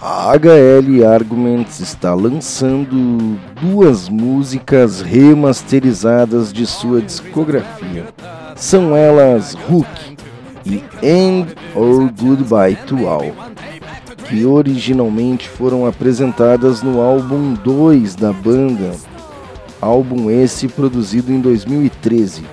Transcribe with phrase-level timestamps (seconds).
[0.00, 8.06] A HL Arguments está lançando duas músicas remasterizadas de sua discografia.
[8.54, 10.16] São elas Hook
[10.64, 13.34] e End or Goodbye to All,
[14.28, 18.92] que originalmente foram apresentadas no álbum 2 da banda,
[19.80, 22.44] álbum esse produzido em 2013.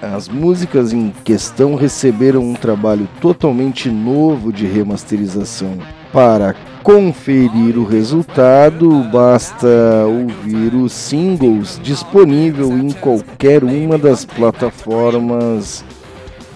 [0.00, 5.76] As músicas em questão receberam um trabalho totalmente novo de remasterização
[6.12, 9.66] para conferir o resultado, basta
[10.06, 15.84] ouvir os singles disponível em qualquer uma das plataformas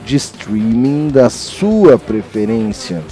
[0.05, 3.03] de streaming da sua preferência.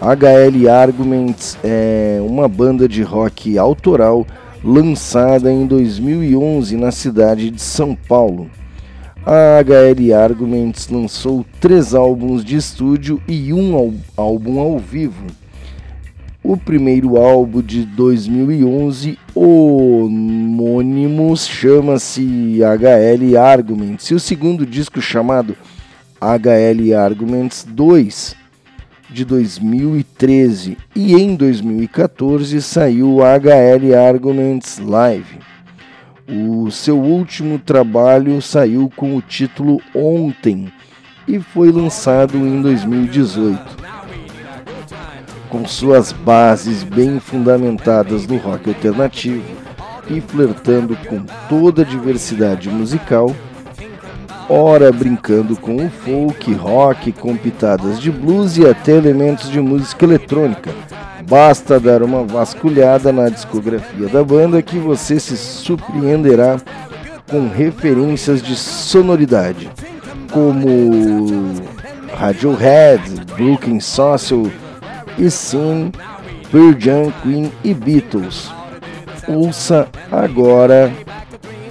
[0.00, 4.26] HL Arguments é uma banda de rock autoral
[4.62, 8.48] lançada em 2011 na cidade de São Paulo
[9.30, 15.26] a HL Arguments lançou três álbuns de estúdio e um álbum ao vivo.
[16.42, 25.54] O primeiro álbum de 2011, homônimo, chama-se HL Arguments, e o segundo disco chamado
[26.18, 28.34] HL Arguments 2
[29.10, 35.38] de 2013 e em 2014 saiu HL Arguments Live.
[36.30, 40.70] O seu último trabalho saiu com o título Ontem
[41.26, 43.78] e foi lançado em 2018.
[45.48, 49.42] Com suas bases bem fundamentadas no rock alternativo
[50.10, 53.34] e flertando com toda a diversidade musical,
[54.50, 60.04] ora brincando com o folk, rock, com pitadas de blues e até elementos de música
[60.04, 60.74] eletrônica
[61.28, 66.56] Basta dar uma vasculhada na discografia da banda que você se surpreenderá
[67.30, 69.70] com referências de sonoridade,
[70.32, 71.52] como
[72.14, 73.02] Radiohead,
[73.36, 74.44] Brooklyn Social,
[75.18, 75.92] e sim
[76.78, 78.50] Jam, Queen e Beatles.
[79.28, 80.90] Ouça agora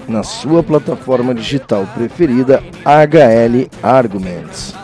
[0.07, 4.75] na sua plataforma digital preferida HL Arguments.